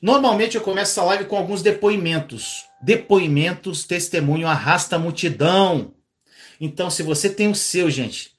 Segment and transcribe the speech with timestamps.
[0.00, 2.64] Normalmente eu começo essa live com alguns depoimentos.
[2.80, 5.92] Depoimentos, testemunho arrasta a multidão.
[6.58, 8.32] Então, se você tem o seu, gente,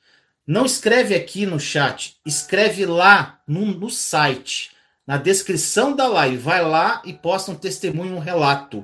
[0.46, 4.72] não escreve aqui no chat, escreve lá no, no site,
[5.06, 6.38] na descrição da live.
[6.38, 8.84] Vai lá e posta um testemunho, um relato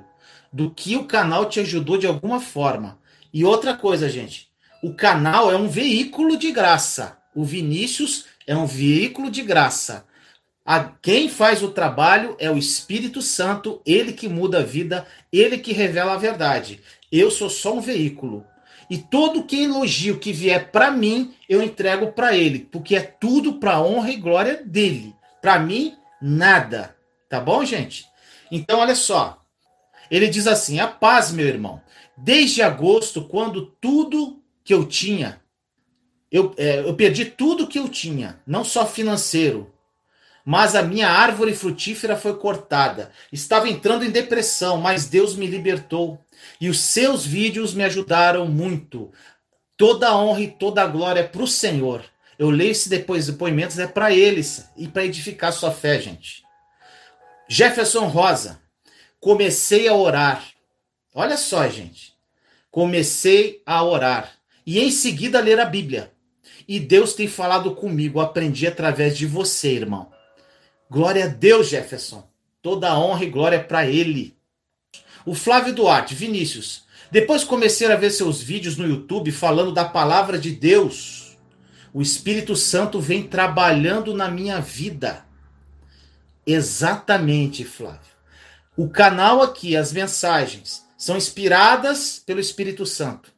[0.54, 3.00] do que o canal te ajudou de alguma forma.
[3.34, 4.50] E outra coisa, gente,
[4.84, 7.18] o canal é um veículo de graça.
[7.36, 10.06] O Vinícius é um veículo de graça.
[10.70, 15.58] A, quem faz o trabalho é o Espírito Santo, ele que muda a vida, ele
[15.60, 16.82] que revela a verdade.
[17.10, 18.46] Eu sou só um veículo.
[18.90, 23.54] E todo que elogio que vier para mim, eu entrego para ele, porque é tudo
[23.54, 25.16] para honra e glória dele.
[25.42, 26.94] Para mim, nada.
[27.30, 28.06] Tá bom, gente?
[28.52, 29.42] Então, olha só.
[30.12, 31.82] Ele diz assim: A paz, meu irmão.
[32.18, 35.40] Desde agosto, quando tudo que eu tinha,
[36.30, 39.72] eu, é, eu perdi tudo que eu tinha, não só financeiro,
[40.50, 43.12] mas a minha árvore frutífera foi cortada.
[43.34, 46.18] Estava entrando em depressão, mas Deus me libertou.
[46.62, 49.12] E os seus vídeos me ajudaram muito.
[49.76, 52.02] Toda a honra e toda a glória é para o Senhor.
[52.40, 56.46] Eu leio esse depois depoimentos é para eles e para edificar sua fé, gente.
[57.50, 58.58] Jefferson Rosa,
[59.20, 60.46] comecei a orar.
[61.14, 62.14] Olha só, gente.
[62.72, 64.32] Comecei a orar
[64.66, 66.14] e em seguida a ler a Bíblia.
[66.66, 70.16] E Deus tem falado comigo, aprendi através de você, irmão.
[70.90, 72.26] Glória a Deus, Jefferson.
[72.62, 74.38] Toda a honra e glória para ele.
[75.26, 76.86] O Flávio Duarte, Vinícius.
[77.12, 81.38] Depois comecei a ver seus vídeos no YouTube falando da palavra de Deus.
[81.94, 85.26] O Espírito Santo vem trabalhando na minha vida.
[86.46, 88.16] Exatamente, Flávio.
[88.78, 93.34] O canal aqui, as mensagens, são inspiradas pelo Espírito Santo.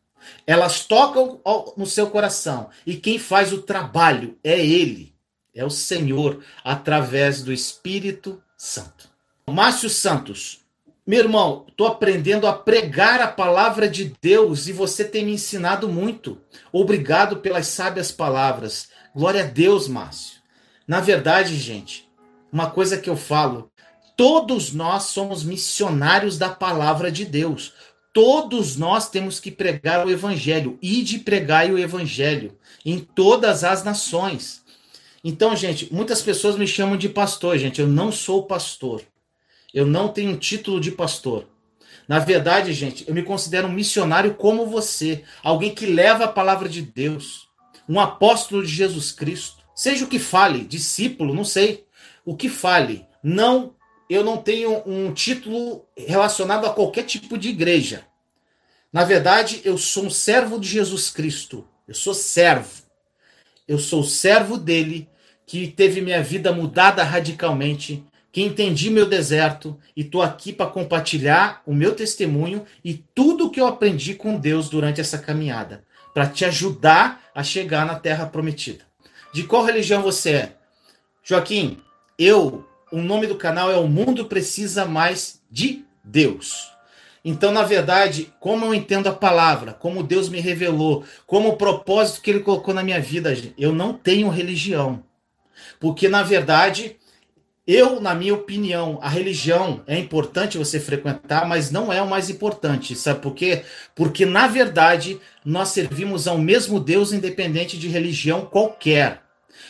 [0.46, 1.42] Elas tocam
[1.76, 2.70] no seu coração.
[2.86, 5.09] E quem faz o trabalho é Ele.
[5.54, 9.10] É o Senhor através do Espírito Santo.
[9.48, 10.60] Márcio Santos,
[11.10, 15.90] meu irmão, estou aprendendo a pregar a palavra de Deus e você tem me ensinado
[15.90, 16.40] muito.
[16.72, 18.90] Obrigado pelas sábias palavras.
[19.16, 20.40] Glória a Deus, Márcio.
[20.88, 22.08] Na verdade, gente,
[22.52, 23.72] uma coisa que eu falo,
[24.16, 27.74] todos nós somos missionários da palavra de Deus.
[28.14, 32.56] Todos nós temos que pregar o evangelho e de pregar o evangelho
[32.86, 34.64] em todas as nações.
[35.24, 37.82] Então, gente, muitas pessoas me chamam de pastor, gente.
[37.82, 39.02] Eu não sou pastor.
[39.74, 41.46] Eu não tenho título de pastor.
[42.08, 46.68] Na verdade, gente, eu me considero um missionário como você, alguém que leva a palavra
[46.68, 47.48] de Deus,
[47.88, 49.64] um apóstolo de Jesus Cristo.
[49.76, 51.86] Seja o que fale, discípulo, não sei,
[52.26, 53.06] o que fale.
[53.24, 53.76] Não,
[54.10, 58.06] eu não tenho um título relacionado a qualquer tipo de igreja.
[58.92, 61.68] Na verdade, eu sou um servo de Jesus Cristo.
[61.88, 62.84] Eu sou servo.
[63.68, 65.09] Eu sou servo dele,
[65.50, 71.64] que teve minha vida mudada radicalmente, que entendi meu deserto e estou aqui para compartilhar
[71.66, 75.84] o meu testemunho e tudo que eu aprendi com Deus durante essa caminhada,
[76.14, 78.86] para te ajudar a chegar na terra prometida.
[79.34, 80.56] De qual religião você é?
[81.24, 81.80] Joaquim,
[82.20, 86.72] eu, o nome do canal é O Mundo Precisa Mais de Deus.
[87.26, 92.22] Então, na verdade, como eu entendo a palavra, como Deus me revelou, como o propósito
[92.22, 95.09] que Ele colocou na minha vida, eu não tenho religião.
[95.80, 96.98] Porque, na verdade,
[97.68, 102.30] eu, na minha opinião, a religião é importante você frequentar, mas não é o mais
[102.30, 102.96] importante.
[102.96, 103.64] Sabe por quê?
[103.94, 109.22] Porque, na verdade, nós servimos ao mesmo Deus, independente de religião qualquer.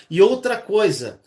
[0.09, 1.19] E outra coisa,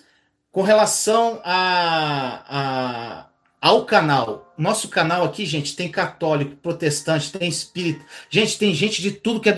[0.50, 3.26] com relação a, a
[3.62, 4.52] ao canal.
[4.58, 8.04] Nosso canal aqui, gente, tem católico, protestante, tem espírita.
[8.28, 9.54] Gente, tem gente de tudo que é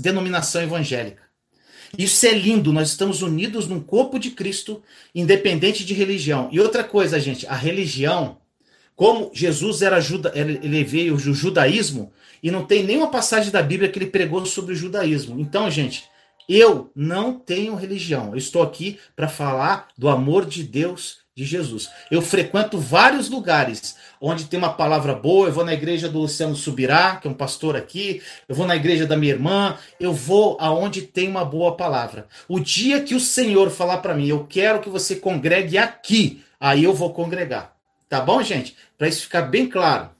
[0.00, 1.22] denominação evangélica.
[1.98, 4.82] Isso é lindo, nós estamos unidos num corpo de Cristo,
[5.14, 6.48] independente de religião.
[6.52, 8.38] E outra coisa, gente, a religião,
[8.96, 12.12] como Jesus era juda, ele veio do judaísmo,
[12.42, 15.40] e não tem nenhuma passagem da Bíblia que ele pregou sobre o judaísmo.
[15.40, 16.04] Então, gente,
[16.48, 18.32] eu não tenho religião.
[18.32, 21.90] Eu estou aqui para falar do amor de Deus de Jesus.
[22.10, 25.48] Eu frequento vários lugares onde tem uma palavra boa.
[25.48, 28.22] Eu vou na igreja do Luciano Subirá, que é um pastor aqui.
[28.48, 29.76] Eu vou na igreja da minha irmã.
[29.98, 32.28] Eu vou aonde tem uma boa palavra.
[32.48, 36.84] O dia que o Senhor falar para mim, eu quero que você congregue aqui, aí
[36.84, 37.74] eu vou congregar.
[38.08, 38.76] Tá bom, gente?
[38.96, 40.10] Para isso ficar bem claro.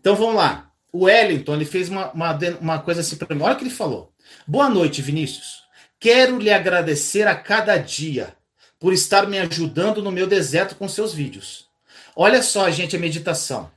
[0.00, 0.70] Então vamos lá.
[0.90, 3.42] O Wellington ele fez uma, uma, uma coisa assim para mim.
[3.42, 4.10] Olha o que ele falou.
[4.46, 5.64] Boa noite, Vinícius.
[6.00, 8.35] Quero lhe agradecer a cada dia
[8.78, 11.66] por estar me ajudando no meu deserto com seus vídeos.
[12.14, 13.70] Olha só, gente, a meditação.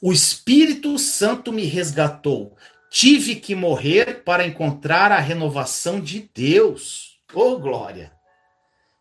[0.00, 2.56] O Espírito Santo me resgatou.
[2.90, 7.18] Tive que morrer para encontrar a renovação de Deus.
[7.34, 8.12] Oh, glória!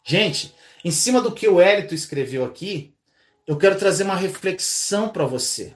[0.04, 0.54] Gente,
[0.84, 2.94] em cima do que o Hélito escreveu aqui,
[3.48, 5.74] eu quero trazer uma reflexão para você.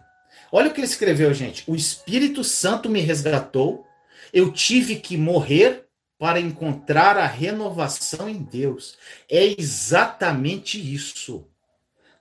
[0.52, 1.64] Olha o que ele escreveu, gente.
[1.68, 3.86] O Espírito Santo me resgatou.
[4.34, 5.89] Eu tive que morrer
[6.20, 8.98] para encontrar a renovação em Deus.
[9.30, 11.48] É exatamente isso.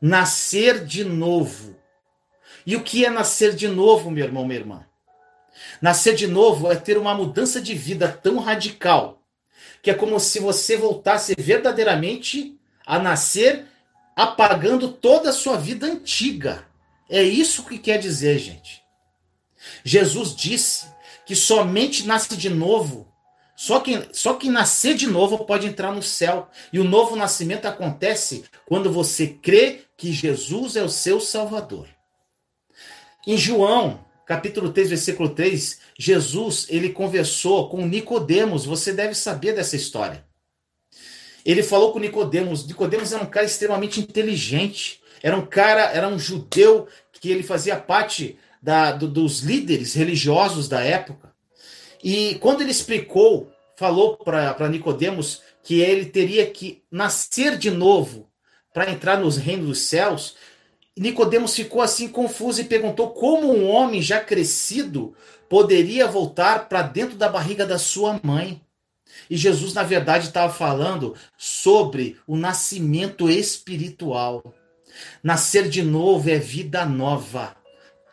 [0.01, 1.77] Nascer de novo.
[2.65, 4.87] E o que é nascer de novo, meu irmão, minha irmã?
[5.83, 9.19] Nascer de novo é ter uma mudança de vida tão radical
[9.83, 13.67] que é como se você voltasse verdadeiramente a nascer
[14.15, 16.67] apagando toda a sua vida antiga.
[17.09, 18.83] É isso que quer dizer, gente.
[19.85, 20.87] Jesus disse
[21.25, 23.08] que somente nasce de novo.
[23.59, 26.49] Só quem, só quem nascer de novo pode entrar no céu.
[26.73, 31.89] E o novo nascimento acontece quando você crê que Jesus é o seu Salvador.
[33.27, 39.75] Em João, capítulo 3, versículo 3, Jesus, ele conversou com Nicodemos, você deve saber dessa
[39.75, 40.25] história.
[41.45, 46.17] Ele falou com Nicodemos, Nicodemos era um cara extremamente inteligente, era um cara, era um
[46.17, 51.28] judeu que ele fazia parte da, do, dos líderes religiosos da época.
[52.03, 58.29] E quando ele explicou, falou para Nicodemos que ele teria que nascer de novo
[58.73, 60.37] para entrar nos reinos dos céus,
[60.97, 65.15] Nicodemos ficou assim confuso e perguntou como um homem já crescido
[65.49, 68.61] poderia voltar para dentro da barriga da sua mãe.
[69.29, 74.55] E Jesus, na verdade, estava falando sobre o nascimento espiritual.
[75.23, 77.57] Nascer de novo é vida nova.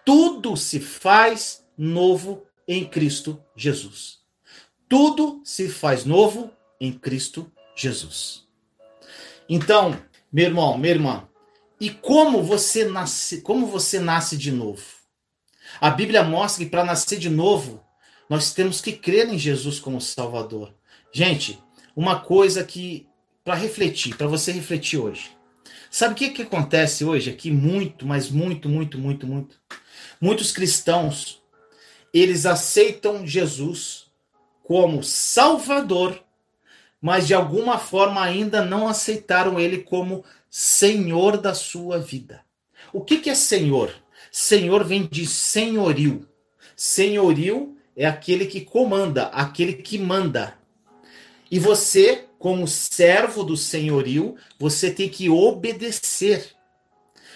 [0.06, 4.20] Tudo se faz novo em Cristo Jesus.
[4.88, 8.46] Tudo se faz novo em Cristo Jesus.
[9.48, 10.00] Então,
[10.32, 11.28] meu irmão, minha irmã,
[11.80, 14.84] e como você nasce, como você nasce de novo?
[15.80, 17.84] A Bíblia mostra que para nascer de novo,
[18.30, 20.74] nós temos que crer em Jesus como Salvador.
[21.12, 21.60] Gente,
[21.96, 23.08] uma coisa que
[23.44, 25.30] para refletir, para você refletir hoje.
[25.92, 27.52] Sabe o que, que acontece hoje aqui?
[27.52, 29.56] Muito, mas muito, muito, muito, muito.
[30.20, 31.42] Muitos cristãos,
[32.22, 34.06] eles aceitam Jesus
[34.64, 36.24] como Salvador,
[37.02, 42.42] mas de alguma forma ainda não aceitaram ele como Senhor da sua vida.
[42.94, 43.94] O que, que é Senhor?
[44.32, 46.26] Senhor vem de senhorio.
[46.74, 50.58] Senhorio é aquele que comanda, aquele que manda.
[51.52, 56.52] E você, como servo do senhorio, você tem que obedecer.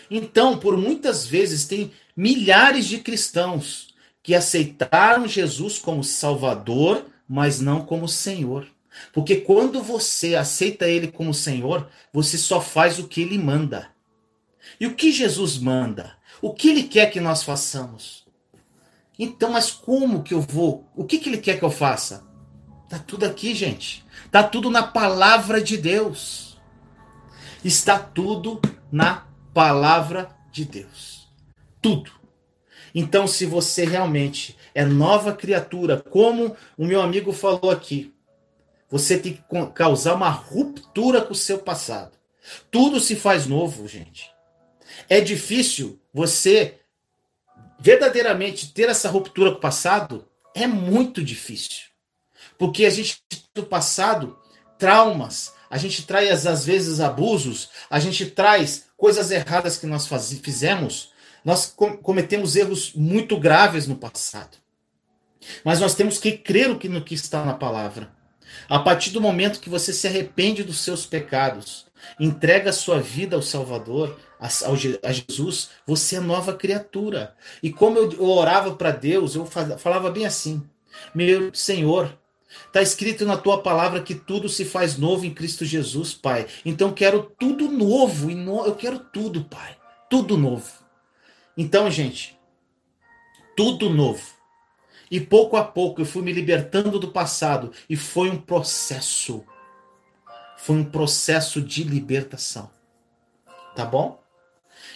[0.10, 3.89] Então, por muitas vezes, tem milhares de cristãos
[4.30, 8.68] que aceitaram Jesus como Salvador, mas não como Senhor.
[9.12, 13.90] Porque quando você aceita ele como Senhor, você só faz o que ele manda.
[14.80, 16.16] E o que Jesus manda?
[16.44, 18.24] O que ele quer que nós façamos?
[19.18, 20.88] Então, mas como que eu vou?
[20.96, 22.24] O que, que ele quer que eu faça?
[22.88, 24.06] Tá tudo aqui, gente.
[24.30, 26.56] Tá tudo na palavra de Deus.
[27.66, 28.62] Está tudo
[28.92, 31.28] na palavra de Deus.
[31.82, 32.19] Tudo.
[32.94, 38.14] Então, se você realmente é nova criatura, como o meu amigo falou aqui,
[38.90, 42.12] você tem que causar uma ruptura com o seu passado.
[42.72, 44.32] Tudo se faz novo, gente.
[45.08, 46.80] É difícil você
[47.80, 50.28] verdadeiramente ter essa ruptura com o passado.
[50.56, 51.90] É muito difícil.
[52.58, 53.22] Porque a gente,
[53.54, 54.38] do passado,
[54.78, 60.34] traumas, a gente traz, às vezes, abusos, a gente traz coisas erradas que nós faz,
[60.44, 61.12] fizemos.
[61.44, 64.58] Nós cometemos erros muito graves no passado.
[65.64, 68.12] Mas nós temos que crer no que está na palavra.
[68.68, 71.86] A partir do momento que você se arrepende dos seus pecados,
[72.20, 74.50] entrega a sua vida ao Salvador, a,
[75.12, 77.36] Jesus, você é nova criatura.
[77.62, 80.64] E como eu, orava para Deus, eu falava bem assim:
[81.14, 82.18] Meu Senhor,
[82.66, 86.48] Está escrito na tua palavra que tudo se faz novo em Cristo Jesus, Pai.
[86.66, 88.30] Então quero tudo novo.
[88.32, 89.78] Eu quero tudo, Pai.
[90.10, 90.79] Tudo novo.
[91.62, 92.40] Então, gente,
[93.54, 94.26] tudo novo.
[95.12, 99.44] E pouco a pouco eu fui me libertando do passado e foi um processo.
[100.58, 102.72] Foi um processo de libertação.
[103.76, 104.24] Tá bom?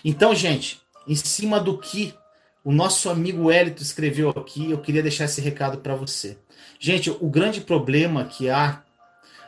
[0.06, 2.16] Então, gente, em cima do que
[2.64, 6.38] o nosso amigo Hélito escreveu aqui, eu queria deixar esse recado para você.
[6.80, 8.84] Gente, o grande problema que há,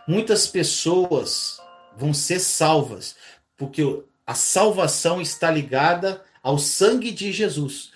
[0.06, 1.62] muitas pessoas
[1.96, 3.16] vão ser salvas,
[3.56, 7.90] porque a salvação está ligada ao sangue de Jesus.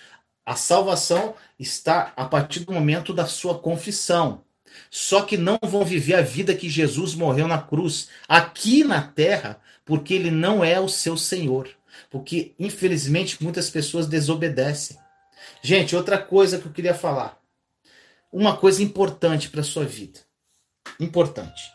[0.44, 4.42] A salvação está a partir do momento da sua confissão.
[4.90, 9.60] Só que não vão viver a vida que Jesus morreu na cruz, aqui na terra,
[9.84, 11.70] porque ele não é o seu Senhor.
[12.10, 14.98] Porque, infelizmente, muitas pessoas desobedecem.
[15.62, 17.40] Gente, outra coisa que eu queria falar.
[18.32, 20.18] Uma coisa importante para a sua vida.
[20.98, 21.70] Importante.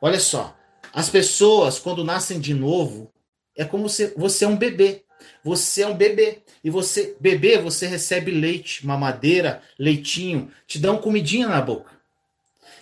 [0.00, 0.56] Olha só.
[0.90, 3.12] As pessoas, quando nascem de novo,
[3.54, 5.05] é como se você é um bebê.
[5.42, 6.42] Você é um bebê.
[6.62, 11.92] E você, bebê, você recebe leite, mamadeira, leitinho, te dão comidinha na boca.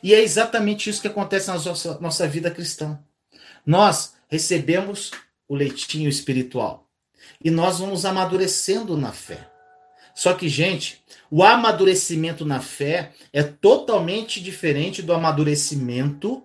[0.03, 2.99] E é exatamente isso que acontece na nossa, nossa vida cristã.
[3.65, 5.11] Nós recebemos
[5.49, 6.89] o leitinho espiritual.
[7.43, 9.49] E nós vamos amadurecendo na fé.
[10.15, 16.43] Só que, gente, o amadurecimento na fé é totalmente diferente do amadurecimento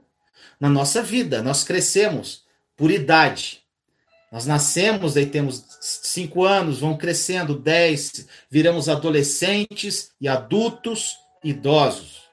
[0.60, 1.42] na nossa vida.
[1.42, 2.44] Nós crescemos
[2.76, 3.62] por idade.
[4.32, 12.30] Nós nascemos, aí temos cinco anos, vão crescendo, dez, viramos adolescentes e adultos, idosos.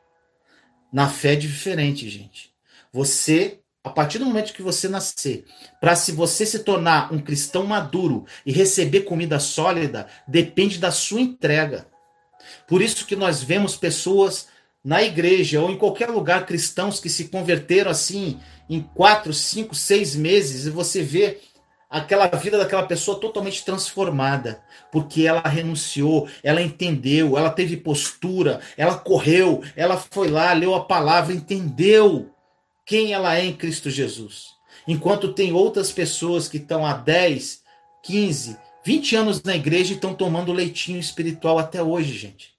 [0.92, 2.50] Na fé é diferente, gente.
[2.92, 5.46] Você, a partir do momento que você nascer,
[5.80, 11.20] para se você se tornar um cristão maduro e receber comida sólida, depende da sua
[11.20, 11.86] entrega.
[12.68, 14.48] Por isso que nós vemos pessoas
[14.84, 18.38] na igreja ou em qualquer lugar cristãos que se converteram assim
[18.68, 21.40] em quatro, cinco, seis meses e você vê
[21.88, 28.98] aquela vida daquela pessoa totalmente transformada, porque ela renunciou, ela entendeu, ela teve postura, ela
[28.98, 32.30] correu, ela foi lá, leu a palavra, entendeu
[32.84, 34.56] quem ela é em Cristo Jesus.
[34.86, 37.62] Enquanto tem outras pessoas que estão há 10,
[38.02, 42.54] 15, 20 anos na igreja e estão tomando leitinho espiritual até hoje, gente.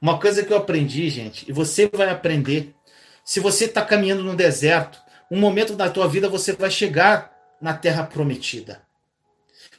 [0.00, 2.74] Uma coisa que eu aprendi, gente, e você vai aprender,
[3.24, 4.98] se você está caminhando no deserto,
[5.30, 8.82] um momento da tua vida você vai chegar na terra prometida.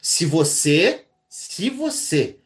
[0.01, 2.37] Se você, se você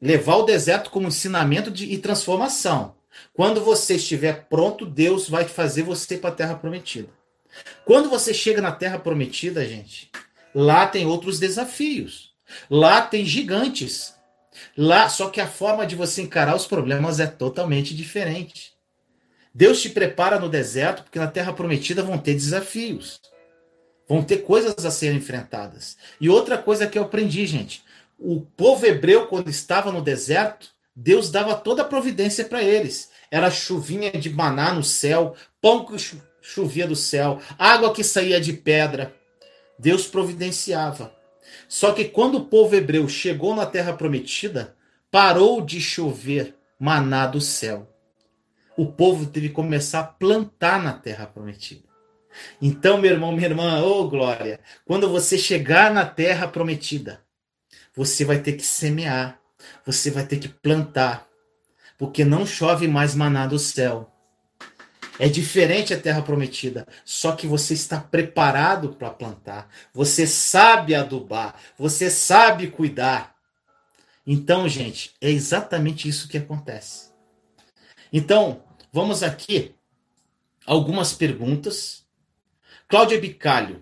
[0.00, 2.96] levar o deserto como ensinamento de, e transformação,
[3.32, 7.08] quando você estiver pronto, Deus vai fazer você para a terra prometida.
[7.84, 10.10] Quando você chega na terra prometida, gente,
[10.54, 12.32] lá tem outros desafios.
[12.70, 14.14] Lá tem gigantes.
[14.76, 18.72] Lá, só que a forma de você encarar os problemas é totalmente diferente.
[19.54, 23.20] Deus te prepara no deserto porque na terra prometida vão ter desafios.
[24.12, 25.96] Vão ter coisas a serem enfrentadas.
[26.20, 27.82] E outra coisa que eu aprendi, gente:
[28.18, 33.08] o povo hebreu, quando estava no deserto, Deus dava toda a providência para eles.
[33.30, 35.96] Era chuvinha de maná no céu, pão que
[36.42, 39.16] chovia do céu, água que saía de pedra.
[39.78, 41.10] Deus providenciava.
[41.66, 44.76] Só que quando o povo hebreu chegou na terra prometida,
[45.10, 47.88] parou de chover maná do céu.
[48.76, 51.91] O povo teve que começar a plantar na terra prometida.
[52.60, 57.20] Então, meu irmão, minha irmã, ô oh, glória, quando você chegar na terra prometida,
[57.94, 59.38] você vai ter que semear,
[59.84, 61.28] você vai ter que plantar,
[61.98, 64.10] porque não chove mais maná do céu.
[65.18, 71.54] É diferente a terra prometida, só que você está preparado para plantar, você sabe adubar,
[71.78, 73.36] você sabe cuidar.
[74.26, 77.12] Então, gente, é exatamente isso que acontece.
[78.12, 79.74] Então, vamos aqui
[80.66, 82.01] algumas perguntas
[82.92, 83.80] Cláudia Bicalho.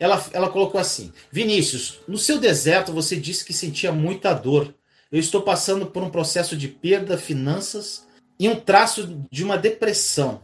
[0.00, 4.74] Ela, ela colocou assim: Vinícius, no seu deserto você disse que sentia muita dor.
[5.12, 8.06] Eu estou passando por um processo de perda, finanças
[8.40, 10.40] e um traço de uma depressão.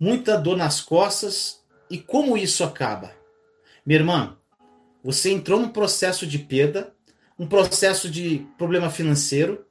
[0.00, 1.60] Muita dor nas costas.
[1.90, 3.12] E como isso acaba?
[3.84, 4.38] Minha irmã,
[5.04, 6.94] você entrou num processo de perda,
[7.38, 9.66] um processo de problema financeiro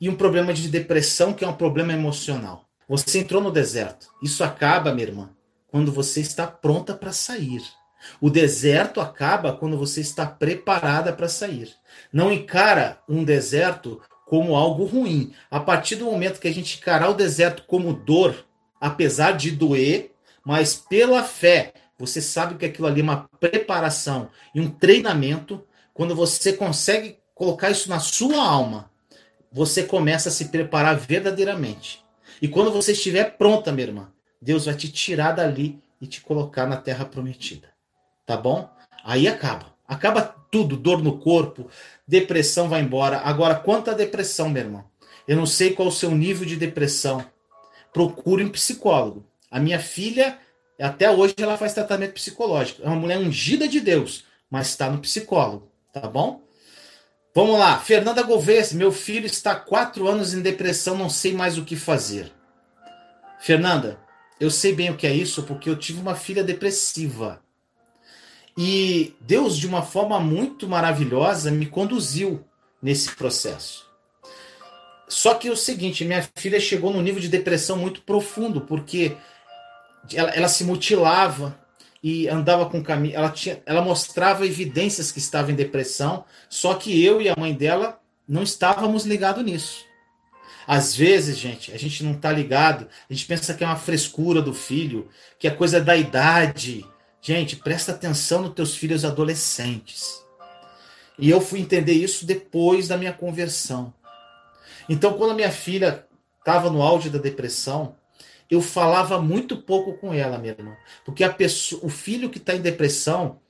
[0.00, 2.68] e um problema de depressão, que é um problema emocional.
[2.88, 4.06] Você entrou no deserto.
[4.22, 5.30] Isso acaba, minha irmã,
[5.70, 7.62] quando você está pronta para sair.
[8.20, 11.70] O deserto acaba quando você está preparada para sair.
[12.12, 15.32] Não encara um deserto como algo ruim.
[15.50, 18.46] A partir do momento que a gente encarar o deserto como dor,
[18.80, 20.12] apesar de doer,
[20.44, 25.62] mas pela fé, você sabe que aquilo ali é uma preparação e um treinamento.
[25.92, 28.90] Quando você consegue colocar isso na sua alma,
[29.52, 32.02] você começa a se preparar verdadeiramente.
[32.40, 36.66] E quando você estiver pronta, minha irmã, Deus vai te tirar dali e te colocar
[36.66, 37.68] na terra prometida.
[38.24, 38.70] Tá bom?
[39.04, 39.74] Aí acaba.
[39.86, 41.68] Acaba tudo, dor no corpo,
[42.06, 43.18] depressão vai embora.
[43.18, 44.84] Agora, quanto à depressão, meu irmão?
[45.26, 47.24] Eu não sei qual o seu nível de depressão.
[47.92, 49.24] Procure um psicólogo.
[49.50, 50.38] A minha filha,
[50.80, 52.82] até hoje, ela faz tratamento psicológico.
[52.82, 55.68] É uma mulher ungida de Deus, mas está no psicólogo.
[55.92, 56.40] Tá bom?
[57.34, 57.78] Vamos lá.
[57.78, 61.76] Fernanda Gouveia, meu filho está há quatro anos em depressão, não sei mais o que
[61.76, 62.32] fazer.
[63.38, 63.98] Fernanda,
[64.40, 67.42] eu sei bem o que é isso porque eu tive uma filha depressiva.
[68.56, 72.44] E Deus, de uma forma muito maravilhosa, me conduziu
[72.82, 73.88] nesse processo.
[75.06, 79.16] Só que é o seguinte, minha filha chegou num nível de depressão muito profundo, porque
[80.14, 81.58] ela, ela se mutilava
[82.02, 83.16] e andava com caminho.
[83.16, 87.52] Ela, tinha, ela mostrava evidências que estava em depressão, só que eu e a mãe
[87.52, 89.89] dela não estávamos ligados nisso.
[90.72, 94.40] Às vezes, gente, a gente não está ligado, a gente pensa que é uma frescura
[94.40, 96.86] do filho, que é coisa da idade.
[97.20, 100.24] Gente, presta atenção nos teus filhos adolescentes.
[101.18, 103.92] E eu fui entender isso depois da minha conversão.
[104.88, 106.06] Então, quando a minha filha
[106.38, 107.96] estava no auge da depressão,
[108.48, 110.76] eu falava muito pouco com ela, minha irmã.
[111.04, 113.40] Porque a pessoa, o filho que está em depressão,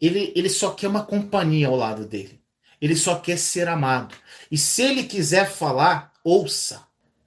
[0.00, 2.40] ele, ele só quer uma companhia ao lado dele.
[2.80, 4.12] Ele só quer ser amado.
[4.50, 6.82] E se ele quiser falar, ouça.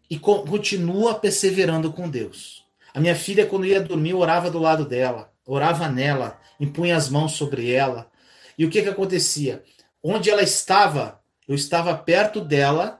[0.09, 2.65] E continua perseverando com Deus.
[2.93, 7.33] A minha filha, quando ia dormir, orava do lado dela, orava nela, impunha as mãos
[7.33, 8.09] sobre ela.
[8.57, 9.63] E o que, que acontecia?
[10.01, 12.99] Onde ela estava, eu estava perto dela,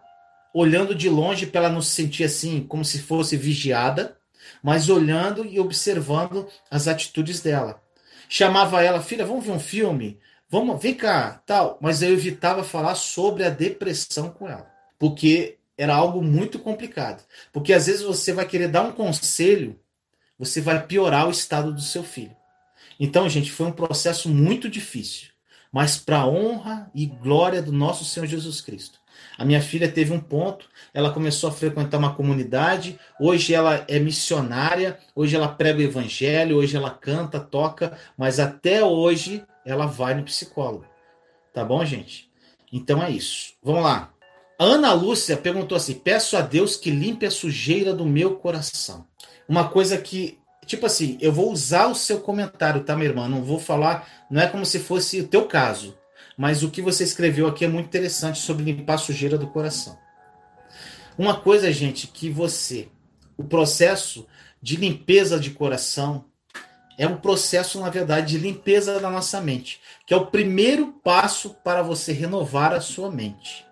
[0.54, 4.18] olhando de longe para ela não se sentir assim, como se fosse vigiada,
[4.62, 7.82] mas olhando e observando as atitudes dela.
[8.30, 10.20] Chamava ela, filha, vamos ver um filme?
[10.50, 11.78] Vamos, vem cá, tal.
[11.82, 17.24] Mas eu evitava falar sobre a depressão com ela, porque era algo muito complicado.
[17.54, 19.80] Porque às vezes você vai querer dar um conselho,
[20.38, 22.36] você vai piorar o estado do seu filho.
[23.00, 25.30] Então, gente, foi um processo muito difícil,
[25.72, 29.00] mas para honra e glória do nosso Senhor Jesus Cristo.
[29.38, 34.00] A minha filha teve um ponto, ela começou a frequentar uma comunidade, hoje ela é
[34.00, 40.16] missionária, hoje ela prega o evangelho, hoje ela canta, toca, mas até hoje ela vai
[40.16, 40.86] no psicólogo.
[41.54, 42.32] Tá bom, gente?
[42.72, 43.54] Então é isso.
[43.64, 44.17] Vamos lá.
[44.60, 49.06] Ana Lúcia perguntou assim: peço a Deus que limpe a sujeira do meu coração.
[49.48, 53.28] Uma coisa que, tipo assim, eu vou usar o seu comentário, tá, minha irmã?
[53.28, 55.96] Não vou falar, não é como se fosse o teu caso.
[56.36, 59.98] Mas o que você escreveu aqui é muito interessante sobre limpar a sujeira do coração.
[61.18, 62.90] Uma coisa, gente, que você,
[63.36, 64.28] o processo
[64.62, 66.26] de limpeza de coração
[66.98, 71.56] é um processo, na verdade, de limpeza da nossa mente, que é o primeiro passo
[71.64, 73.67] para você renovar a sua mente.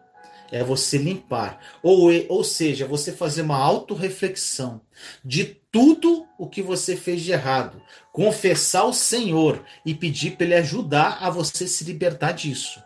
[0.51, 1.59] É você limpar.
[1.81, 4.81] Ou, ou seja, você fazer uma autorreflexão
[5.23, 7.81] de tudo o que você fez de errado,
[8.11, 12.81] confessar ao Senhor e pedir para Ele ajudar a você se libertar disso.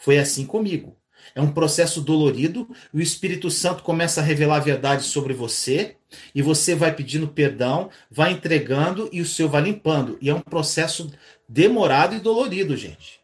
[0.00, 0.96] Foi assim comigo.
[1.34, 5.96] É um processo dolorido, o Espírito Santo começa a revelar a verdade sobre você,
[6.34, 10.18] e você vai pedindo perdão, vai entregando e o Senhor vai limpando.
[10.20, 11.10] E é um processo
[11.48, 13.20] demorado e dolorido, gente.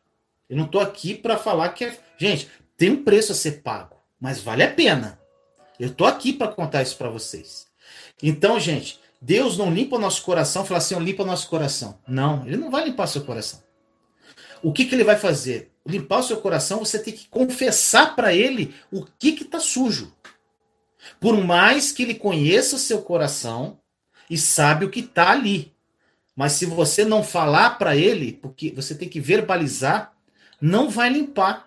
[0.48, 1.98] Eu não estou aqui para falar que é.
[2.18, 5.18] Gente, tem um preço a ser pago, mas vale a pena.
[5.78, 7.66] Eu estou aqui para contar isso para vocês.
[8.22, 11.98] Então, gente, Deus não limpa o nosso coração, fala assim, limpa o nosso coração.
[12.06, 13.62] Não, ele não vai limpar seu coração.
[14.62, 15.70] O que, que ele vai fazer?
[15.86, 20.14] Limpar o seu coração, você tem que confessar para ele o que está sujo.
[21.20, 23.78] Por mais que ele conheça o seu coração
[24.28, 25.72] e sabe o que está ali.
[26.34, 30.12] Mas se você não falar para ele, porque você tem que verbalizar,
[30.60, 31.65] não vai limpar.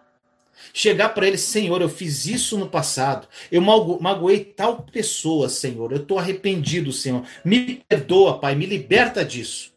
[0.73, 3.27] Chegar para ele, Senhor, eu fiz isso no passado.
[3.51, 5.91] Eu magoei tal pessoa, Senhor.
[5.91, 7.23] Eu estou arrependido, Senhor.
[7.43, 8.55] Me perdoa, Pai.
[8.55, 9.73] Me liberta disso.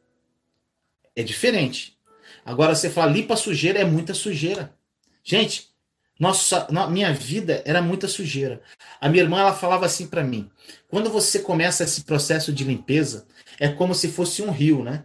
[1.15, 1.97] É diferente.
[2.45, 4.75] Agora você fala, limpa sujeira, é muita sujeira.
[5.23, 5.73] Gente,
[6.19, 8.61] nossa, minha vida era muita sujeira.
[9.01, 10.51] A minha irmã ela falava assim para mim:
[10.89, 13.27] quando você começa esse processo de limpeza,
[13.59, 15.05] é como se fosse um rio, né?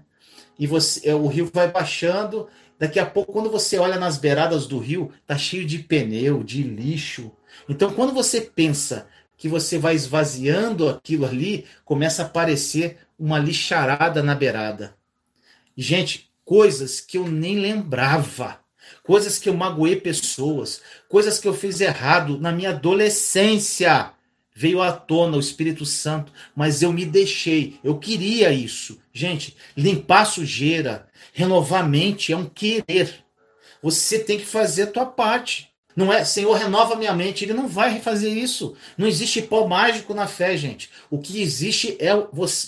[0.59, 2.47] E você, é, o rio vai baixando
[2.79, 6.61] Daqui a pouco, quando você olha nas beiradas do rio, tá cheio de pneu, de
[6.61, 7.31] lixo.
[7.67, 14.21] Então, quando você pensa que você vai esvaziando aquilo ali, começa a aparecer uma lixarada
[14.21, 14.95] na beirada.
[15.75, 18.59] Gente, coisas que eu nem lembrava,
[19.03, 24.11] coisas que eu magoei pessoas, coisas que eu fiz errado na minha adolescência
[24.59, 28.99] veio à tona o Espírito Santo, mas eu me deixei, eu queria isso.
[29.13, 33.23] Gente, limpar sujeira, renovar mente é um querer.
[33.83, 35.69] Você tem que fazer a tua parte.
[35.95, 37.45] Não é, Senhor, renova minha mente.
[37.45, 38.75] Ele não vai fazer isso.
[38.97, 40.89] Não existe pó mágico na fé, gente.
[41.07, 42.11] O que existe é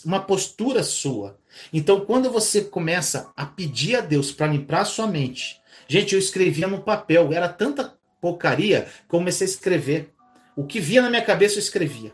[0.05, 1.39] uma postura sua.
[1.73, 6.19] Então, quando você começa a pedir a Deus para limpar a sua mente, gente, eu
[6.19, 10.13] escrevia no papel, era tanta porcaria que comecei a escrever.
[10.59, 12.11] O que via na minha cabeça eu escrevia.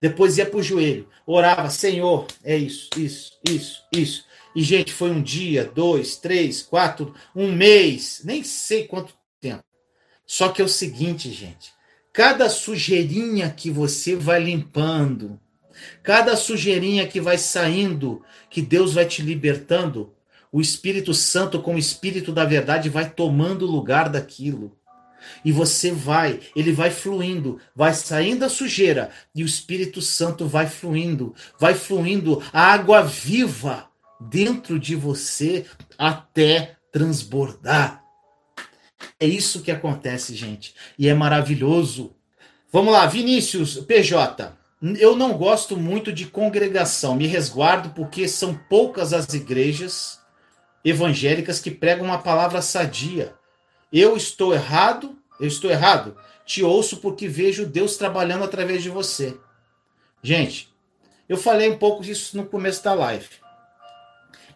[0.00, 4.24] Depois ia para o joelho, orava, Senhor, é isso, isso, isso, isso.
[4.54, 9.64] E, gente, foi um dia, dois, três, quatro, um mês, nem sei quanto tempo.
[10.24, 11.72] Só que é o seguinte, gente,
[12.12, 15.40] cada sujeirinha que você vai limpando,
[16.00, 20.14] cada sujeirinha que vai saindo, que Deus vai te libertando,
[20.52, 24.78] o Espírito Santo, como Espírito da verdade, vai tomando o lugar daquilo.
[25.44, 30.66] E você vai, ele vai fluindo, vai saindo a sujeira e o Espírito Santo vai
[30.66, 33.88] fluindo, vai fluindo a água viva
[34.20, 35.64] dentro de você
[35.96, 38.02] até transbordar.
[39.18, 40.74] É isso que acontece, gente.
[40.98, 42.14] E é maravilhoso.
[42.72, 44.56] Vamos lá, Vinícius PJ.
[44.98, 50.20] Eu não gosto muito de congregação, me resguardo porque são poucas as igrejas
[50.82, 53.34] evangélicas que pregam uma palavra sadia.
[53.92, 55.18] Eu estou errado?
[55.40, 56.16] Eu estou errado?
[56.44, 59.36] Te ouço porque vejo Deus trabalhando através de você.
[60.22, 60.72] Gente,
[61.28, 63.28] eu falei um pouco disso no começo da live.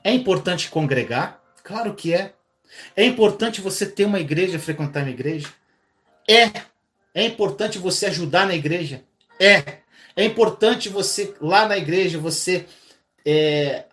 [0.02, 1.40] É importante congregar?
[1.62, 2.34] Claro que é.
[2.94, 5.48] É importante você ter uma igreja, frequentar uma igreja?
[6.28, 6.50] É.
[7.14, 9.02] É importante você ajudar na igreja?
[9.40, 9.78] É.
[10.16, 12.66] É importante você, lá na igreja, você,
[13.24, 13.84] é,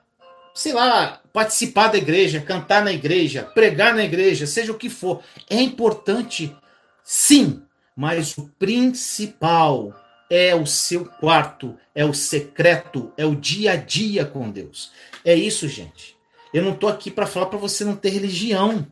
[0.54, 5.24] sei lá, participar da igreja, cantar na igreja, pregar na igreja, seja o que for.
[5.50, 6.56] É importante,
[7.04, 7.64] sim,
[7.96, 9.94] mas o principal
[10.30, 14.92] é o seu quarto, é o secreto, é o dia a dia com Deus.
[15.26, 16.16] É isso, gente.
[16.54, 18.88] Eu não estou aqui para falar para você não ter religião.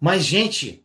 [0.00, 0.84] Mas, gente,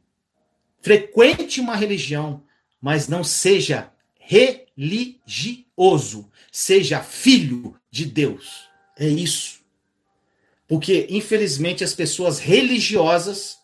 [0.81, 2.43] frequente uma religião,
[2.81, 6.29] mas não seja religioso.
[6.51, 8.67] Seja filho de Deus.
[8.97, 9.59] É isso.
[10.67, 13.58] Porque, infelizmente, as pessoas religiosas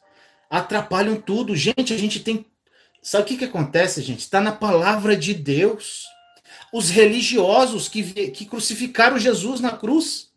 [0.58, 1.56] atrapalham tudo.
[1.56, 2.46] Gente, a gente tem.
[3.02, 4.20] Sabe o que, que acontece, gente?
[4.20, 6.06] Está na palavra de Deus.
[6.74, 10.32] Os religiosos que, que crucificaram Jesus na cruz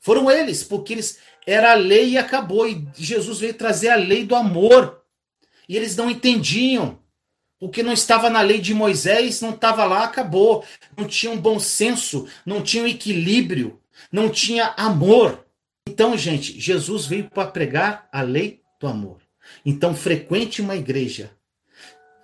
[0.00, 2.68] foram eles, porque eles era a lei e acabou.
[2.68, 5.02] E Jesus veio trazer a lei do amor.
[5.68, 7.00] E eles não entendiam.
[7.58, 10.64] Porque não estava na lei de Moisés, não estava lá, acabou.
[10.96, 15.46] Não tinha um bom senso, não tinha um equilíbrio, não tinha amor.
[15.88, 19.21] Então, gente, Jesus veio para pregar a lei do amor.
[19.64, 21.30] Então, frequente uma igreja.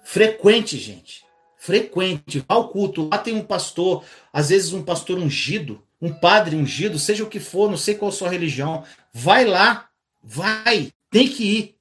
[0.05, 1.25] Frequente, gente.
[1.59, 2.41] Frequente.
[2.41, 3.09] Vá ao culto.
[3.09, 7.41] Lá tem um pastor, às vezes um pastor ungido, um padre ungido, seja o que
[7.41, 9.89] for, não sei qual sua religião, vai lá,
[10.23, 11.75] vai, tem que ir.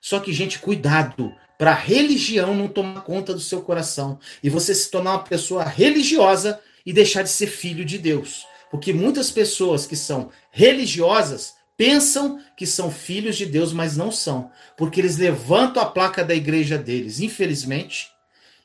[0.00, 4.74] Só que, gente, cuidado para a religião não tomar conta do seu coração e você
[4.74, 8.46] se tornar uma pessoa religiosa e deixar de ser filho de Deus.
[8.70, 14.50] Porque muitas pessoas que são religiosas pensam que são filhos de Deus, mas não são,
[14.76, 18.10] porque eles levantam a placa da igreja deles, infelizmente,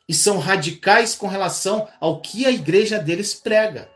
[0.08, 3.90] e são radicais com relação ao que a igreja deles prega.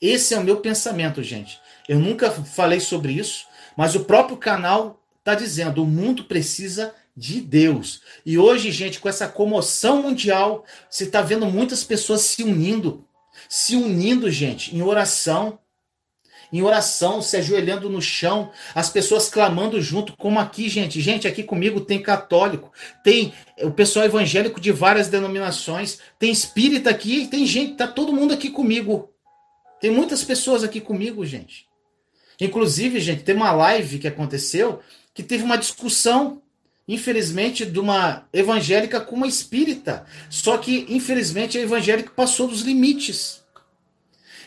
[0.00, 1.60] Esse é o meu pensamento, gente.
[1.88, 7.40] Eu nunca falei sobre isso, mas o próprio canal está dizendo: o mundo precisa de
[7.40, 8.00] Deus.
[8.24, 13.04] E hoje, gente, com essa comoção mundial, você está vendo muitas pessoas se unindo,
[13.48, 15.58] se unindo, gente, em oração.
[16.52, 21.00] Em oração, se ajoelhando no chão, as pessoas clamando junto, como aqui, gente.
[21.00, 22.72] Gente, aqui comigo tem católico,
[23.04, 23.32] tem
[23.62, 28.50] o pessoal evangélico de várias denominações, tem espírita aqui, tem gente, tá todo mundo aqui
[28.50, 29.10] comigo
[29.80, 31.66] tem muitas pessoas aqui comigo, gente.
[32.38, 34.80] Inclusive, gente, tem uma live que aconteceu
[35.14, 36.42] que teve uma discussão,
[36.86, 40.04] infelizmente, de uma evangélica com uma espírita.
[40.28, 43.39] Só que, infelizmente, a evangélica passou dos limites.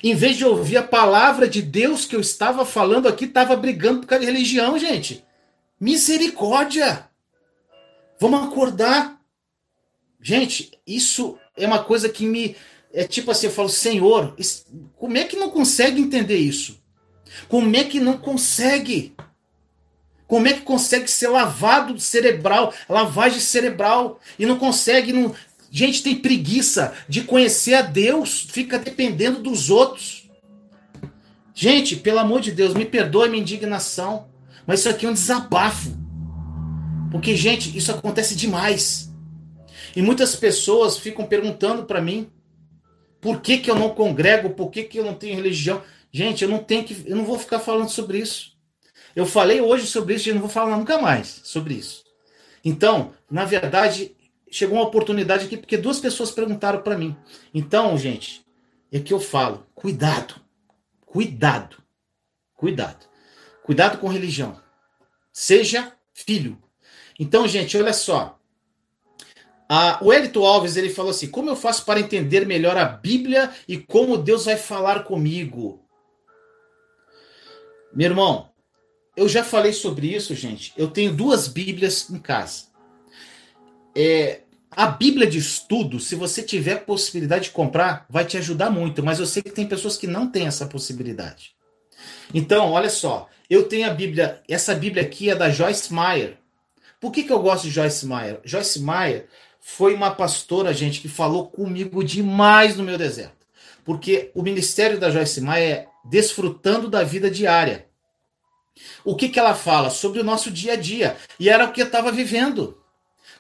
[0.04, 4.02] Em vez de ouvir a palavra de Deus que eu estava falando aqui, estava brigando
[4.02, 5.24] por causa de religião, gente.
[5.80, 7.08] Misericórdia!
[8.20, 9.18] Vamos acordar.
[10.22, 12.56] Gente, isso é uma coisa que me,
[12.94, 14.36] é tipo assim, eu falo, Senhor,
[14.98, 16.82] como é que não consegue entender isso?
[17.48, 19.16] Como é que não consegue?
[20.28, 25.34] Como é que consegue ser lavado cerebral, lavagem cerebral, e não consegue, não...
[25.76, 30.30] gente tem preguiça de conhecer a Deus, fica dependendo dos outros.
[31.54, 34.28] Gente, pelo amor de Deus, me perdoe minha indignação,
[34.68, 35.92] mas isso aqui é um desabafo.
[37.12, 39.12] Porque, gente, isso acontece demais.
[39.96, 42.30] E muitas pessoas ficam perguntando para mim,
[43.20, 44.52] por que, que eu não congrego?
[44.52, 45.82] Por que, que eu não tenho religião?
[46.12, 47.04] Gente, eu não tenho que.
[47.06, 48.54] Eu não vou ficar falando sobre isso.
[49.16, 52.04] Eu falei hoje sobre isso e não vou falar nunca mais sobre isso.
[52.64, 54.16] Então, na verdade,
[54.54, 57.16] chegou uma oportunidade aqui porque duas pessoas perguntaram para mim.
[57.54, 58.46] Então, gente,
[58.92, 60.36] é que eu falo: cuidado,
[61.06, 61.78] cuidado,
[62.54, 63.06] cuidado,
[63.64, 64.62] cuidado com religião.
[65.32, 66.62] Seja filho.
[67.20, 68.40] Então, gente, olha só.
[70.02, 73.78] O Elito Alves ele falou assim: como eu faço para entender melhor a Bíblia e
[73.78, 75.84] como Deus vai falar comigo?
[77.92, 78.52] Meu irmão,
[79.16, 80.74] eu já falei sobre isso, gente.
[80.78, 82.66] Eu tenho duas Bíblias em casa.
[83.96, 84.43] É,
[84.76, 89.20] a Bíblia de estudo, se você tiver possibilidade de comprar, vai te ajudar muito, mas
[89.20, 91.56] eu sei que tem pessoas que não têm essa possibilidade.
[92.34, 96.38] Então, olha só, eu tenho a Bíblia, essa Bíblia aqui é da Joyce Meyer.
[97.00, 98.40] Por que, que eu gosto de Joyce Meyer?
[98.44, 99.28] Joyce Meyer
[99.60, 103.46] foi uma pastora, gente, que falou comigo demais no meu deserto.
[103.84, 107.88] Porque o ministério da Joyce Meyer é desfrutando da vida diária.
[109.06, 109.90] O que, que ela fala?
[109.90, 111.18] Sobre o nosso dia a dia.
[111.40, 112.83] E era o que eu estava vivendo.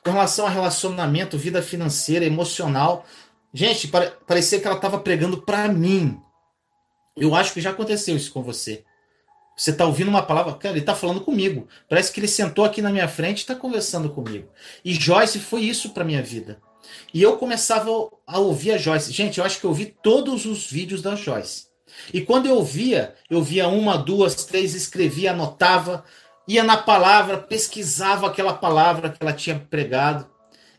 [0.03, 3.05] Com relação a relacionamento, vida financeira, emocional.
[3.53, 3.87] Gente,
[4.27, 6.19] parecia que ela estava pregando para mim.
[7.15, 8.83] Eu acho que já aconteceu isso com você.
[9.55, 11.67] Você está ouvindo uma palavra, cara, ele está falando comigo.
[11.87, 14.49] Parece que ele sentou aqui na minha frente e está conversando comigo.
[14.83, 16.59] E Joyce foi isso para minha vida.
[17.13, 17.89] E eu começava
[18.25, 19.11] a ouvir a Joyce.
[19.11, 21.67] Gente, eu acho que eu ouvi todos os vídeos da Joyce.
[22.11, 26.03] E quando eu ouvia, eu via uma, duas, três, escrevia, anotava,
[26.47, 30.27] ia na palavra, pesquisava aquela palavra que ela tinha pregado.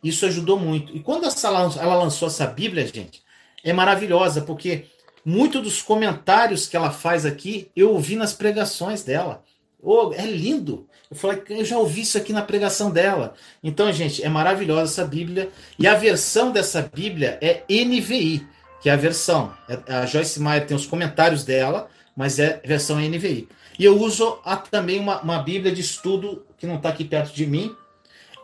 [0.02, 0.94] Isso ajudou muito.
[0.94, 3.22] E quando ela lançou essa Bíblia, gente,
[3.62, 4.86] é maravilhosa, porque
[5.24, 9.42] muito dos comentários que ela faz aqui, eu ouvi nas pregações dela.
[9.82, 10.86] Oh, é lindo.
[11.10, 13.34] Eu falei, eu já ouvi isso aqui na pregação dela.
[13.62, 15.50] Então, gente, é maravilhosa essa Bíblia.
[15.78, 18.46] E a versão dessa Bíblia é NVI,
[18.82, 19.54] que é a versão.
[19.68, 23.48] É, a Joyce Meyer tem os comentários dela, mas é versão NVI.
[23.78, 27.34] E eu uso a, também uma, uma Bíblia de estudo, que não está aqui perto
[27.34, 27.74] de mim.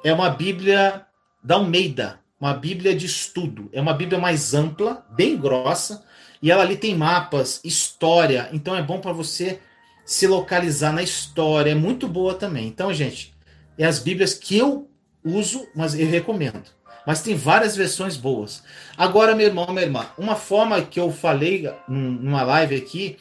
[0.03, 1.07] É uma Bíblia
[1.43, 3.69] da Almeida, uma Bíblia de estudo.
[3.73, 6.05] É uma Bíblia mais ampla, bem grossa,
[6.43, 9.61] e ela ali tem mapas, história, então é bom para você
[10.05, 12.67] se localizar na história, é muito boa também.
[12.67, 13.35] Então, gente,
[13.79, 14.89] é as Bíblias que eu
[15.25, 16.65] uso, mas eu recomendo.
[17.07, 18.63] Mas tem várias versões boas.
[18.97, 23.17] Agora, meu irmão, minha irmã, uma forma que eu falei numa live aqui,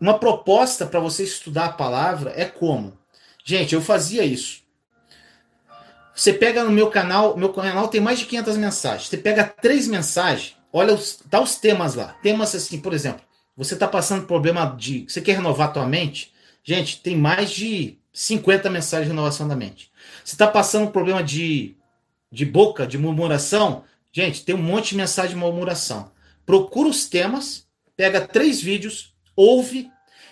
[0.00, 2.98] uma proposta para você estudar a palavra é como?
[3.44, 4.62] Gente, eu fazia isso.
[6.14, 9.08] Você pega no meu canal, meu canal tem mais de 500 mensagens.
[9.08, 12.14] Você pega três mensagens, olha os, tá os temas lá.
[12.22, 13.22] Temas assim, por exemplo,
[13.56, 15.04] você está passando problema de.
[15.08, 16.32] Você quer renovar tua mente?
[16.62, 19.90] Gente, tem mais de 50 mensagens de renovação da mente.
[20.24, 21.76] Você está passando problema de,
[22.30, 23.84] de boca, de murmuração?
[24.12, 26.10] Gente, tem um monte de mensagem de murmuração.
[26.44, 29.90] Procura os temas, pega três vídeos, ouve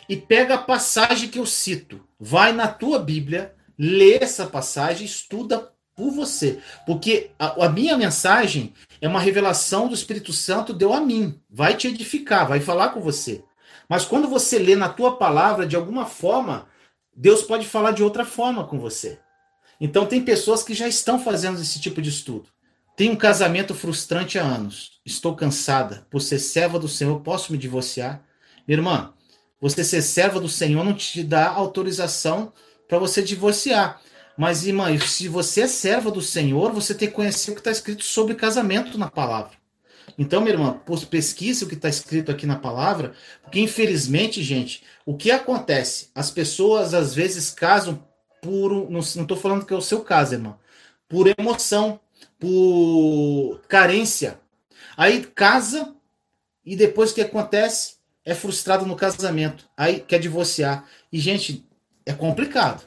[0.08, 2.02] e pega a passagem que eu cito.
[2.18, 6.60] Vai na tua Bíblia, lê essa passagem, estuda por você.
[6.86, 11.40] Porque a, a, minha mensagem é uma revelação do Espírito Santo deu a mim.
[11.50, 13.44] Vai te edificar, vai falar com você.
[13.88, 16.68] Mas quando você lê na tua palavra, de alguma forma,
[17.14, 19.18] Deus pode falar de outra forma com você.
[19.80, 22.48] Então tem pessoas que já estão fazendo esse tipo de estudo.
[22.96, 25.00] Tenho um casamento frustrante há anos.
[25.06, 26.06] Estou cansada.
[26.10, 28.22] Por ser serva do Senhor, posso me divorciar?
[28.68, 29.14] Irmã,
[29.60, 32.52] você ser serva do Senhor não te dá autorização
[32.86, 34.00] para você divorciar.
[34.36, 37.72] Mas, irmã, se você é serva do Senhor, você tem que conhecer o que está
[37.72, 39.58] escrito sobre casamento na palavra.
[40.16, 45.16] Então, minha irmã, pesquise o que está escrito aqui na palavra, porque infelizmente, gente, o
[45.16, 46.10] que acontece?
[46.14, 48.06] As pessoas às vezes casam
[48.40, 48.88] por.
[48.90, 50.56] Não estou falando que é o seu caso, irmã.
[51.08, 51.98] Por emoção,
[52.38, 54.40] por carência.
[54.96, 55.94] Aí casa
[56.64, 57.97] e depois o que acontece?
[58.24, 59.68] É frustrado no casamento.
[59.76, 60.84] Aí quer divorciar.
[61.12, 61.66] E, gente,
[62.04, 62.82] é complicado.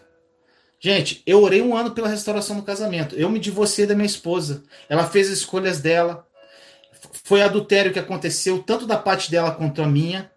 [0.79, 3.15] Gente, eu orei um ano pela restauração do casamento.
[3.15, 4.63] Eu me divorciei da minha esposa.
[4.89, 6.27] Ela fez as escolhas dela.
[7.23, 10.31] Foi adultério que aconteceu, tanto da parte dela quanto a minha.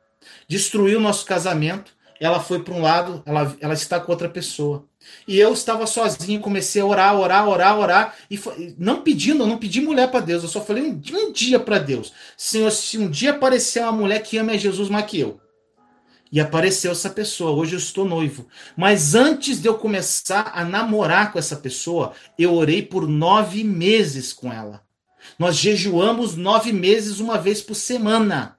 [0.47, 1.95] Destruiu o nosso casamento.
[2.21, 4.87] Ela foi para um lado, ela, ela está com outra pessoa.
[5.27, 8.15] E eu estava sozinho, comecei a orar, orar, orar, orar.
[8.31, 8.39] E
[8.79, 10.43] não pedindo, eu não pedi mulher para Deus.
[10.43, 14.23] Eu só falei um, um dia para Deus: Senhor, se um dia aparecer uma mulher
[14.23, 15.41] que ama Jesus mais que eu,
[16.35, 17.53] e apareceu essa pessoa.
[17.53, 18.49] Hoje eu estou noivo.
[18.77, 24.33] Mas antes de eu começar a namorar com essa pessoa, eu orei por nove meses
[24.33, 24.83] com ela.
[25.39, 28.59] Nós jejuamos nove meses, uma vez por semana.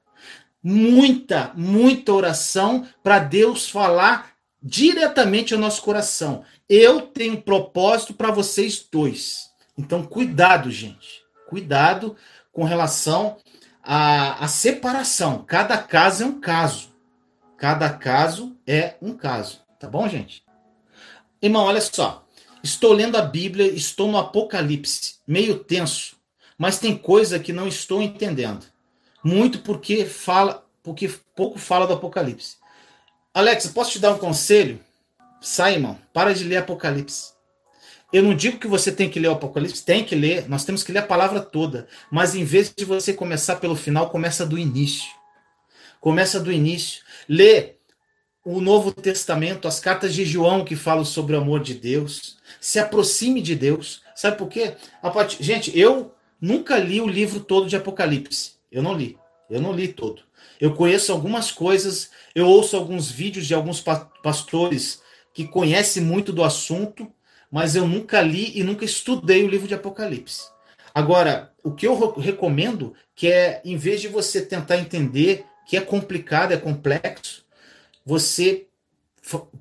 [0.64, 4.35] Muita, muita oração para Deus falar
[4.66, 6.44] diretamente ao nosso coração.
[6.68, 9.52] Eu tenho propósito para vocês dois.
[9.78, 11.24] Então, cuidado, gente.
[11.48, 12.16] Cuidado
[12.52, 13.38] com relação
[13.84, 15.44] à, à separação.
[15.46, 16.90] Cada caso é um caso.
[17.56, 19.62] Cada caso é um caso.
[19.80, 20.44] Tá bom, gente?
[21.40, 22.26] Irmão, olha só.
[22.64, 26.16] Estou lendo a Bíblia, estou no Apocalipse, meio tenso,
[26.58, 28.66] mas tem coisa que não estou entendendo.
[29.24, 32.58] Muito porque fala, porque pouco fala do Apocalipse.
[33.36, 34.80] Alex, posso te dar um conselho?
[35.42, 37.34] Sai, irmão, para de ler Apocalipse.
[38.14, 40.84] Eu não digo que você tem que ler o Apocalipse, tem que ler, nós temos
[40.84, 44.58] que ler a palavra toda, mas em vez de você começar pelo final, começa do
[44.58, 45.12] início.
[46.00, 47.04] Começa do início.
[47.28, 47.74] Lê
[48.42, 52.38] o Novo Testamento, as cartas de João que falam sobre o amor de Deus.
[52.62, 54.02] Se aproxime de Deus.
[54.16, 54.78] Sabe por quê?
[55.42, 58.54] Gente, eu nunca li o livro todo de Apocalipse.
[58.72, 59.18] Eu não li.
[59.50, 60.24] Eu não li todo.
[60.60, 63.84] Eu conheço algumas coisas, eu ouço alguns vídeos de alguns
[64.24, 65.02] pastores
[65.34, 67.12] que conhecem muito do assunto,
[67.52, 70.44] mas eu nunca li e nunca estudei o livro de Apocalipse.
[70.94, 75.82] Agora, o que eu recomendo que é, em vez de você tentar entender que é
[75.82, 77.44] complicado, é complexo,
[78.06, 78.68] você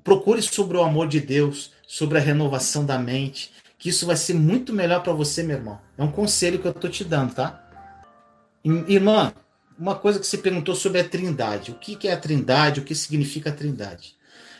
[0.03, 4.33] procure sobre o amor de Deus, sobre a renovação da mente, que isso vai ser
[4.33, 5.79] muito melhor para você, meu irmão.
[5.97, 7.61] É um conselho que eu tô te dando, tá?
[8.63, 9.33] Irmã,
[9.77, 11.71] uma coisa que você perguntou sobre a Trindade.
[11.71, 12.79] O que é a Trindade?
[12.79, 14.15] O que significa a Trindade?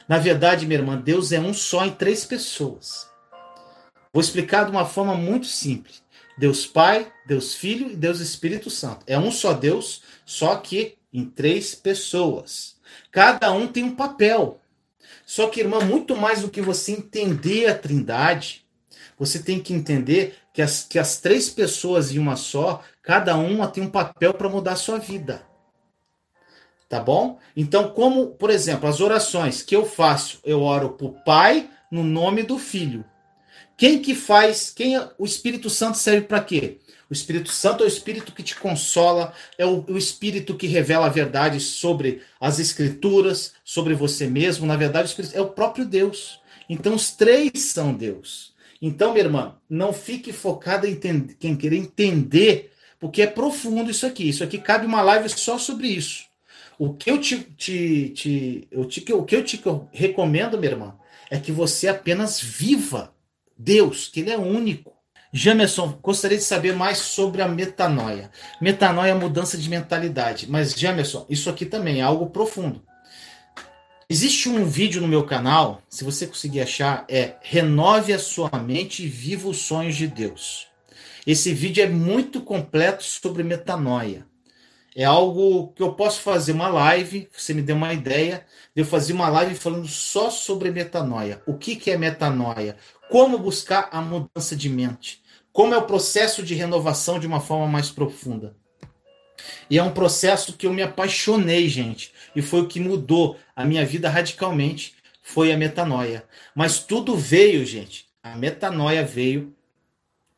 [0.07, 3.07] Na verdade, minha irmã, Deus é um só em três pessoas.
[4.13, 6.03] Vou explicar de uma forma muito simples.
[6.37, 9.03] Deus Pai, Deus Filho e Deus Espírito Santo.
[9.07, 12.75] É um só Deus, só que em três pessoas.
[13.11, 14.61] Cada um tem um papel.
[15.25, 18.65] Só que, irmã, muito mais do que você entender a Trindade,
[19.17, 23.67] você tem que entender que as, que as três pessoas em uma só, cada uma
[23.67, 25.45] tem um papel para mudar a sua vida.
[26.87, 27.37] Tá bom?
[27.57, 32.05] Então, como, por exemplo, as orações que eu faço, eu oro para o Pai no
[32.05, 33.03] nome do Filho.
[33.75, 34.71] Quem que faz?
[34.73, 36.79] Quem é, o Espírito Santo serve para quê?
[37.09, 41.07] O Espírito Santo é o Espírito que te consola, é o, o, Espírito que revela
[41.07, 44.65] a verdade sobre as Escrituras, sobre você mesmo.
[44.65, 46.39] Na verdade, o Espírito é o próprio Deus.
[46.69, 48.54] Então, os três são Deus.
[48.81, 50.99] Então, minha irmã, não fique focada em,
[51.41, 54.27] em querer entender, porque é profundo isso aqui.
[54.27, 56.25] Isso aqui cabe uma live só sobre isso.
[56.77, 59.61] O que eu te, te, te, eu te, o que eu te
[59.91, 60.95] recomendo, minha irmã,
[61.29, 63.13] é que você apenas viva
[63.57, 64.93] Deus, que Ele é único.
[65.31, 68.31] Jamerson, gostaria de saber mais sobre a metanoia.
[68.61, 70.49] Metanoia é mudança de mentalidade.
[70.49, 72.81] Mas, Jamerson, isso aqui também é algo profundo.
[74.07, 79.03] Existe um vídeo no meu canal, se você conseguir achar, é Renove a sua mente
[79.03, 80.67] e viva os sonhos de Deus.
[81.25, 84.27] Esse vídeo é muito completo sobre metanoia.
[84.95, 88.85] É algo que eu posso fazer uma live, você me deu uma ideia, de eu
[88.85, 91.41] fazer uma live falando só sobre metanoia.
[91.47, 92.77] O que, que é metanoia?
[93.09, 95.23] Como buscar a mudança de mente?
[95.51, 98.55] Como é o processo de renovação de uma forma mais profunda?
[99.67, 102.13] E é um processo que eu me apaixonei, gente.
[102.35, 104.95] E foi o que mudou a minha vida radicalmente.
[105.21, 106.23] Foi a metanoia.
[106.53, 108.05] Mas tudo veio, gente.
[108.21, 109.55] A metanoia veio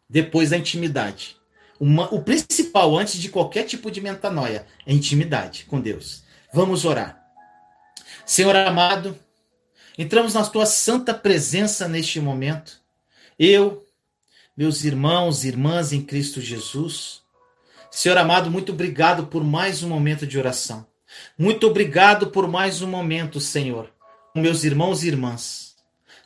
[0.10, 1.38] depois da intimidade.
[1.80, 6.24] Uma, o principal, antes de qualquer tipo de metanoia, é intimidade com Deus.
[6.54, 7.24] Vamos orar.
[8.26, 9.18] Senhor amado,
[9.98, 12.82] entramos na tua santa presença neste momento.
[13.38, 13.86] Eu,
[14.56, 17.22] meus irmãos e irmãs em Cristo Jesus.
[17.92, 20.86] Senhor amado, muito obrigado por mais um momento de oração.
[21.38, 23.90] Muito obrigado por mais um momento, Senhor,
[24.34, 25.68] com meus irmãos e irmãs.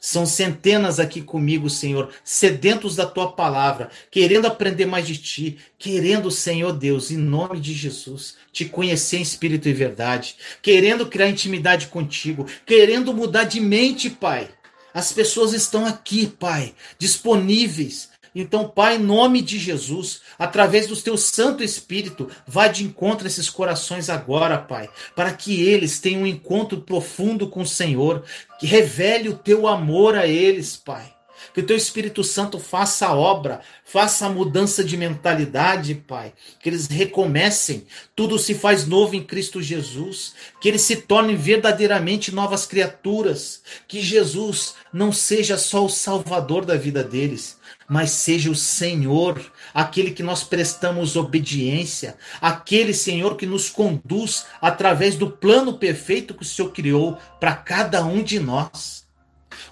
[0.03, 6.31] São centenas aqui comigo, Senhor, sedentos da tua palavra, querendo aprender mais de ti, querendo,
[6.31, 11.85] Senhor Deus, em nome de Jesus, te conhecer em espírito e verdade, querendo criar intimidade
[11.85, 14.49] contigo, querendo mudar de mente, Pai.
[14.91, 21.17] As pessoas estão aqui, Pai, disponíveis então, Pai, em nome de Jesus, através do teu
[21.17, 26.27] Santo Espírito, vá de encontro a esses corações agora, Pai, para que eles tenham um
[26.27, 28.23] encontro profundo com o Senhor,
[28.59, 31.13] que revele o teu amor a eles, Pai.
[31.53, 36.33] Que o teu Espírito Santo faça a obra, faça a mudança de mentalidade, Pai.
[36.61, 40.33] Que eles recomecem, tudo se faz novo em Cristo Jesus.
[40.61, 43.61] Que eles se tornem verdadeiramente novas criaturas.
[43.87, 47.57] Que Jesus não seja só o salvador da vida deles,
[47.91, 55.17] mas seja o Senhor, aquele que nós prestamos obediência, aquele Senhor que nos conduz através
[55.17, 59.05] do plano perfeito que o Senhor criou para cada um de nós.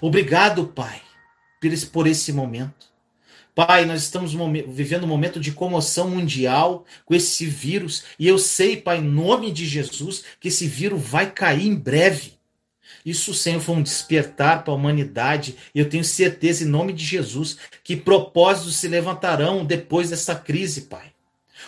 [0.02, 1.00] Obrigado, Pai,
[1.90, 2.90] por esse momento.
[3.54, 4.34] Pai, nós estamos
[4.68, 9.50] vivendo um momento de comoção mundial com esse vírus, e eu sei, Pai, em nome
[9.50, 12.39] de Jesus, que esse vírus vai cair em breve.
[13.04, 15.56] Isso, Senhor, foi um despertar para a humanidade.
[15.74, 20.82] E eu tenho certeza, em nome de Jesus, que propósitos se levantarão depois dessa crise,
[20.82, 21.12] Pai.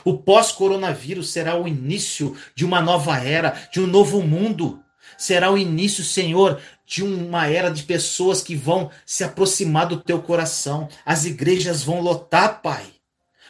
[0.04, 4.82] O pós-coronavírus será o início de uma nova era, de um novo mundo.
[5.16, 10.20] Será o início, Senhor, de uma era de pessoas que vão se aproximar do teu
[10.20, 10.88] coração.
[11.04, 12.84] As igrejas vão lotar, Pai.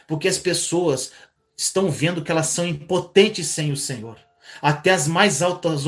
[0.07, 1.11] Porque as pessoas
[1.57, 4.17] estão vendo que elas são impotentes sem o Senhor.
[4.61, 5.85] Até as mais altas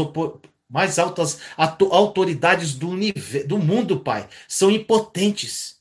[0.76, 1.40] mais altas
[1.90, 2.90] autoridades do,
[3.48, 5.78] do mundo, Pai, são impotentes.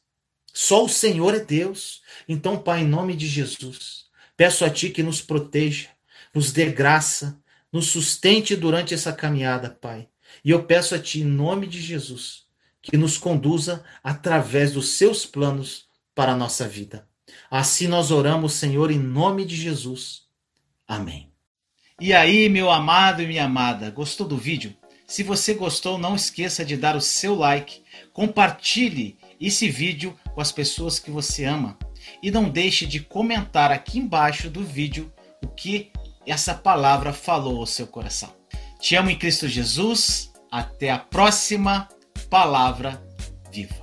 [0.53, 2.01] Só o Senhor é Deus.
[2.28, 4.05] Então, Pai, em nome de Jesus,
[4.36, 5.88] peço a Ti que nos proteja,
[6.32, 7.36] nos dê graça,
[7.72, 10.07] nos sustente durante essa caminhada, Pai.
[10.45, 12.45] E eu peço a Ti, em nome de Jesus,
[12.80, 17.09] que nos conduza através dos Seus planos para a nossa vida.
[17.51, 20.22] Assim nós oramos, Senhor, em nome de Jesus.
[20.86, 21.34] Amém.
[22.01, 24.76] E aí, meu amado e minha amada, gostou do vídeo?
[25.07, 27.82] Se você gostou, não esqueça de dar o seu like,
[28.12, 31.78] compartilhe esse vídeo com as pessoas que você ama
[32.22, 35.90] e não deixe de comentar aqui embaixo do vídeo o que
[36.26, 38.32] essa palavra falou ao seu coração.
[38.80, 40.32] Te amo em Cristo Jesus.
[40.50, 41.88] Até a próxima
[42.30, 43.02] palavra
[43.50, 43.74] viva.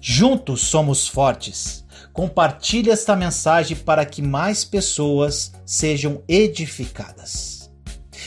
[0.00, 1.84] Juntos somos fortes.
[2.12, 7.70] Compartilhe esta mensagem para que mais pessoas sejam edificadas.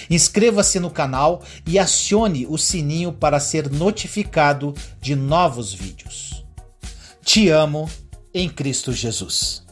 [0.09, 6.45] Inscreva-se no canal e acione o sininho para ser notificado de novos vídeos.
[7.21, 7.89] Te amo
[8.33, 9.62] em Cristo Jesus.